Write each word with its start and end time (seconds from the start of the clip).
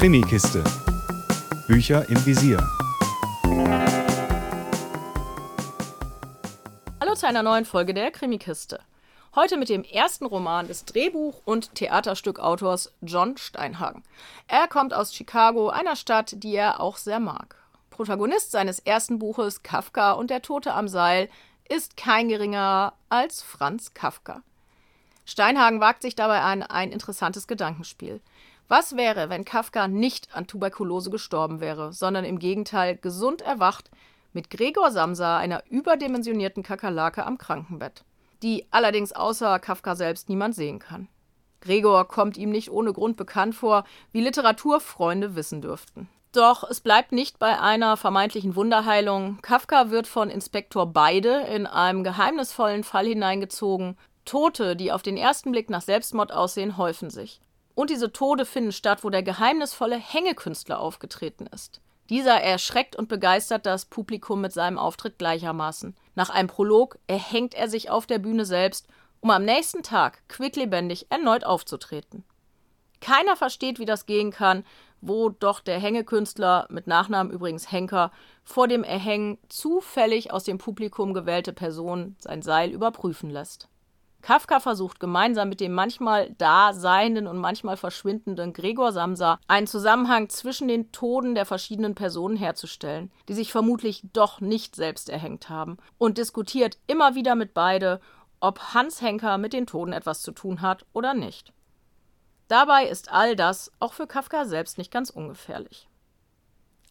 Krimikiste. 0.00 0.64
Bücher 1.68 2.08
im 2.08 2.24
Visier. 2.24 2.56
Hallo 6.98 7.14
zu 7.14 7.26
einer 7.26 7.42
neuen 7.42 7.66
Folge 7.66 7.92
der 7.92 8.10
Krimikiste. 8.10 8.80
Heute 9.34 9.58
mit 9.58 9.68
dem 9.68 9.84
ersten 9.84 10.24
Roman 10.24 10.68
des 10.68 10.86
Drehbuch- 10.86 11.42
und 11.44 11.74
Theaterstückautors 11.74 12.94
John 13.02 13.36
Steinhagen. 13.36 14.02
Er 14.48 14.68
kommt 14.68 14.94
aus 14.94 15.14
Chicago, 15.14 15.68
einer 15.68 15.96
Stadt, 15.96 16.32
die 16.42 16.54
er 16.54 16.80
auch 16.80 16.96
sehr 16.96 17.20
mag. 17.20 17.56
Protagonist 17.90 18.52
seines 18.52 18.78
ersten 18.78 19.18
Buches 19.18 19.62
Kafka 19.62 20.12
und 20.12 20.30
der 20.30 20.40
Tote 20.40 20.72
am 20.72 20.88
Seil 20.88 21.28
ist 21.68 21.98
kein 21.98 22.30
geringerer 22.30 22.94
als 23.10 23.42
Franz 23.42 23.92
Kafka. 23.92 24.40
Steinhagen 25.26 25.80
wagt 25.80 26.00
sich 26.00 26.14
dabei 26.14 26.40
an 26.40 26.62
ein 26.62 26.90
interessantes 26.90 27.46
Gedankenspiel. 27.46 28.22
Was 28.70 28.96
wäre, 28.96 29.30
wenn 29.30 29.44
Kafka 29.44 29.88
nicht 29.88 30.32
an 30.32 30.46
Tuberkulose 30.46 31.10
gestorben 31.10 31.58
wäre, 31.58 31.92
sondern 31.92 32.24
im 32.24 32.38
Gegenteil 32.38 32.96
gesund 32.96 33.42
erwacht 33.42 33.90
mit 34.32 34.48
Gregor 34.48 34.92
Samsa, 34.92 35.38
einer 35.38 35.64
überdimensionierten 35.68 36.62
Kakerlake 36.62 37.26
am 37.26 37.36
Krankenbett, 37.36 38.04
die 38.44 38.68
allerdings 38.70 39.12
außer 39.12 39.58
Kafka 39.58 39.96
selbst 39.96 40.28
niemand 40.28 40.54
sehen 40.54 40.78
kann. 40.78 41.08
Gregor 41.60 42.06
kommt 42.06 42.36
ihm 42.36 42.50
nicht 42.50 42.70
ohne 42.70 42.92
Grund 42.92 43.16
bekannt 43.16 43.56
vor, 43.56 43.82
wie 44.12 44.20
Literaturfreunde 44.20 45.34
wissen 45.34 45.60
dürften. 45.60 46.08
Doch 46.30 46.62
es 46.62 46.80
bleibt 46.80 47.10
nicht 47.10 47.40
bei 47.40 47.58
einer 47.58 47.96
vermeintlichen 47.96 48.54
Wunderheilung. 48.54 49.38
Kafka 49.42 49.90
wird 49.90 50.06
von 50.06 50.30
Inspektor 50.30 50.86
Beide 50.86 51.40
in 51.52 51.66
einem 51.66 52.04
geheimnisvollen 52.04 52.84
Fall 52.84 53.06
hineingezogen, 53.06 53.98
Tote, 54.24 54.76
die 54.76 54.92
auf 54.92 55.02
den 55.02 55.16
ersten 55.16 55.50
Blick 55.50 55.70
nach 55.70 55.82
Selbstmord 55.82 56.30
aussehen, 56.30 56.76
häufen 56.76 57.10
sich. 57.10 57.40
Und 57.74 57.90
diese 57.90 58.12
Tode 58.12 58.44
finden 58.44 58.72
statt, 58.72 59.04
wo 59.04 59.10
der 59.10 59.22
geheimnisvolle 59.22 59.96
Hängekünstler 59.96 60.80
aufgetreten 60.80 61.46
ist. 61.46 61.80
Dieser 62.10 62.40
erschreckt 62.40 62.96
und 62.96 63.08
begeistert 63.08 63.66
das 63.66 63.84
Publikum 63.84 64.40
mit 64.40 64.52
seinem 64.52 64.78
Auftritt 64.78 65.18
gleichermaßen. 65.18 65.96
Nach 66.16 66.28
einem 66.28 66.48
Prolog 66.48 66.98
erhängt 67.06 67.54
er 67.54 67.68
sich 67.68 67.88
auf 67.88 68.06
der 68.06 68.18
Bühne 68.18 68.44
selbst, 68.44 68.88
um 69.20 69.30
am 69.30 69.44
nächsten 69.44 69.84
Tag 69.84 70.28
quicklebendig 70.28 71.06
erneut 71.10 71.44
aufzutreten. 71.44 72.24
Keiner 73.00 73.36
versteht, 73.36 73.78
wie 73.78 73.86
das 73.86 74.06
gehen 74.06 74.32
kann, 74.32 74.64
wo 75.00 75.30
doch 75.30 75.60
der 75.60 75.78
Hängekünstler, 75.78 76.66
mit 76.68 76.86
Nachnamen 76.86 77.32
übrigens 77.32 77.70
Henker, 77.70 78.12
vor 78.44 78.68
dem 78.68 78.84
Erhängen 78.84 79.38
zufällig 79.48 80.32
aus 80.32 80.44
dem 80.44 80.58
Publikum 80.58 81.14
gewählte 81.14 81.52
Personen 81.52 82.16
sein 82.18 82.42
Seil 82.42 82.70
überprüfen 82.70 83.30
lässt. 83.30 83.68
Kafka 84.22 84.60
versucht 84.60 85.00
gemeinsam 85.00 85.48
mit 85.48 85.60
dem 85.60 85.72
manchmal 85.72 86.30
da 86.38 86.72
seienden 86.72 87.26
und 87.26 87.38
manchmal 87.38 87.76
verschwindenden 87.76 88.52
Gregor 88.52 88.92
Samsa 88.92 89.38
einen 89.48 89.66
Zusammenhang 89.66 90.28
zwischen 90.28 90.68
den 90.68 90.92
Toden 90.92 91.34
der 91.34 91.46
verschiedenen 91.46 91.94
Personen 91.94 92.36
herzustellen, 92.36 93.10
die 93.28 93.34
sich 93.34 93.52
vermutlich 93.52 94.02
doch 94.12 94.40
nicht 94.40 94.76
selbst 94.76 95.08
erhängt 95.08 95.48
haben, 95.48 95.78
und 95.98 96.18
diskutiert 96.18 96.78
immer 96.86 97.14
wieder 97.14 97.34
mit 97.34 97.54
beide, 97.54 98.00
ob 98.40 98.74
Hans 98.74 99.00
Henker 99.00 99.38
mit 99.38 99.52
den 99.52 99.66
Toten 99.66 99.92
etwas 99.92 100.22
zu 100.22 100.32
tun 100.32 100.60
hat 100.60 100.84
oder 100.92 101.14
nicht. 101.14 101.52
Dabei 102.48 102.86
ist 102.86 103.12
all 103.12 103.36
das 103.36 103.70
auch 103.78 103.92
für 103.92 104.06
Kafka 104.06 104.44
selbst 104.44 104.76
nicht 104.76 104.90
ganz 104.90 105.10
ungefährlich. 105.10 105.88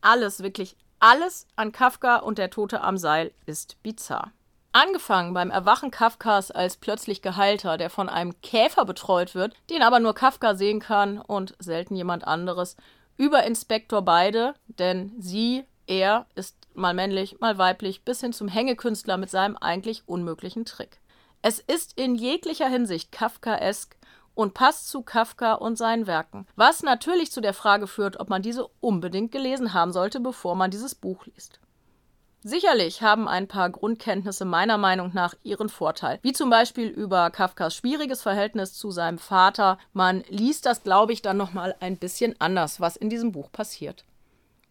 Alles, 0.02 0.42
wirklich 0.42 0.78
alles 1.00 1.48
an 1.56 1.72
Kafka 1.72 2.18
und 2.18 2.38
der 2.38 2.50
Tote 2.50 2.82
am 2.82 2.98
Seil 2.98 3.34
ist 3.46 3.82
bizarr. 3.84 4.32
Angefangen 4.72 5.34
beim 5.34 5.50
Erwachen 5.50 5.90
Kafkas 5.90 6.52
als 6.52 6.78
plötzlich 6.78 7.24
Geheilter, 7.24 7.78
der 7.78 7.90
von 7.90 8.08
einem 8.08 8.40
Käfer 8.42 8.86
betreut 8.86 9.34
wird, 9.34 9.56
den 9.72 9.82
aber 9.82 10.00
nur 10.00 10.14
Kafka 10.14 10.54
sehen 10.54 10.80
kann 10.80 11.20
und 11.20 11.56
selten 11.58 11.96
jemand 11.96 12.28
anderes, 12.28 12.78
über 13.18 13.44
Inspektor 13.44 14.04
Beide, 14.04 14.54
denn 14.68 15.14
sie, 15.20 15.66
er, 15.88 16.28
ist 16.36 16.56
mal 16.76 16.94
männlich, 16.94 17.40
mal 17.40 17.58
weiblich, 17.58 18.04
bis 18.04 18.22
hin 18.22 18.32
zum 18.32 18.48
Hängekünstler 18.48 19.18
mit 19.18 19.32
seinem 19.32 19.58
eigentlich 19.58 20.04
unmöglichen 20.08 20.66
Trick. 20.66 21.00
Es 21.42 21.60
ist 21.60 22.00
in 22.00 22.16
jeglicher 22.16 22.70
Hinsicht 22.70 23.12
Kafkaesk 23.12 23.98
und 24.36 24.54
passt 24.54 24.88
zu 24.88 25.02
Kafka 25.02 25.54
und 25.56 25.78
seinen 25.78 26.06
Werken, 26.06 26.46
was 26.56 26.84
natürlich 26.84 27.32
zu 27.32 27.42
der 27.42 27.54
Frage 27.54 27.88
führt, 27.88 28.20
ob 28.20 28.30
man 28.30 28.44
diese 28.44 28.68
unbedingt 28.82 29.32
gelesen 29.32 29.74
haben 29.74 29.92
sollte, 29.92 30.20
bevor 30.20 30.56
man 30.56 30.70
dieses 30.70 30.94
Buch 30.94 31.26
liest. 31.26 31.60
Sicherlich 32.42 33.02
haben 33.02 33.28
ein 33.28 33.50
paar 33.50 33.70
Grundkenntnisse 33.70 34.46
meiner 34.46 34.78
Meinung 34.78 35.12
nach 35.14 35.34
ihren 35.44 35.68
Vorteil, 35.68 36.20
wie 36.22 36.32
zum 36.32 36.50
Beispiel 36.50 36.88
über 36.88 37.32
Kafkas 37.32 37.76
schwieriges 37.76 38.22
Verhältnis 38.22 38.74
zu 38.74 38.92
seinem 38.92 39.18
Vater. 39.18 39.78
Man 39.92 40.24
liest 40.30 40.66
das, 40.66 40.84
glaube 40.84 41.12
ich, 41.12 41.22
dann 41.22 41.36
nochmal 41.36 41.76
ein 41.82 41.98
bisschen 41.98 42.36
anders, 42.40 42.80
was 42.80 42.96
in 42.96 43.10
diesem 43.10 43.34
Buch 43.34 43.52
passiert. 43.52 44.06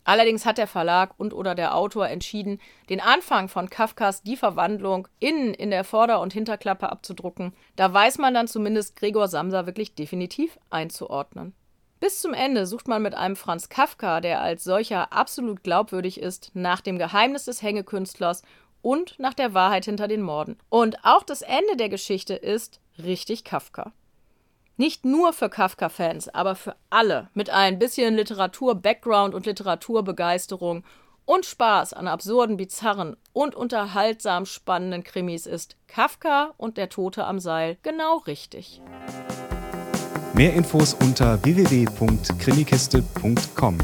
Allerdings 0.05 0.47
hat 0.47 0.57
der 0.57 0.67
Verlag 0.67 1.13
und 1.19 1.35
oder 1.35 1.55
der 1.55 1.75
Autor 1.75 2.09
entschieden, 2.09 2.59
den 2.89 3.03
Anfang 3.03 3.49
von 3.51 3.69
Kafkas 3.69 4.23
Die 4.23 4.39
Verwandlung 4.39 5.07
innen 5.19 5.53
in 5.53 5.69
der 5.69 5.85
Vorder- 5.85 6.23
und 6.23 6.33
Hinterklappe 6.33 6.91
abzudrucken. 6.91 7.53
Da 7.77 7.93
weiß 7.93 8.17
man 8.17 8.33
dann 8.33 8.49
zumindest 8.49 8.97
Gregor 8.97 9.29
Samsa 9.29 9.67
wirklich 9.67 9.95
definitiv 9.95 10.59
einzuordnen. 10.71 11.53
Bis 12.01 12.21
zum 12.21 12.33
Ende 12.33 12.67
sucht 12.67 12.87
man 12.87 13.03
mit 13.03 13.15
einem 13.15 13.35
Franz 13.35 13.69
Kafka, 13.69 14.21
der 14.21 14.41
als 14.41 14.63
solcher 14.63 15.13
absolut 15.13 15.65
glaubwürdig 15.65 16.21
ist, 16.21 16.53
nach 16.55 16.81
dem 16.81 16.97
Geheimnis 16.97 17.47
des 17.47 17.63
Hängekünstlers 17.63 18.43
und 18.83 19.19
nach 19.19 19.35
der 19.35 19.53
Wahrheit 19.53 19.85
hinter 19.85 20.07
den 20.07 20.23
Morden. 20.23 20.57
Und 20.69 21.05
auch 21.05 21.25
das 21.25 21.43
Ende 21.43 21.77
der 21.77 21.89
Geschichte 21.89 22.35
ist 22.35 22.81
richtig 23.03 23.43
Kafka. 23.43 23.93
Nicht 24.77 25.05
nur 25.05 25.33
für 25.33 25.49
Kafka-Fans, 25.49 26.29
aber 26.29 26.55
für 26.55 26.77
alle 26.89 27.31
mit 27.35 27.51
ein 27.51 27.81
bisschen 27.81 28.15
Literatur-Background 28.15 29.35
und 29.35 29.47
Literaturbegeisterung 29.47 30.85
und 31.25 31.45
Spaß 31.45 31.95
an 31.95 32.07
absurden, 32.07 32.57
bizarren 32.57 33.17
und 33.33 33.57
unterhaltsam 33.57 34.47
spannenden 34.47 35.03
Krimis 35.03 35.47
ist 35.47 35.77
Kafka 35.89 36.55
und 36.57 36.77
der 36.77 36.91
Tote 36.91 37.25
am 37.25 37.41
Seil 37.41 37.77
genau 37.83 38.19
richtig. 38.19 38.81
Mehr 40.39 40.55
Infos 40.55 40.95
unter 40.95 41.39
www.krimikiste.com. 41.43 43.79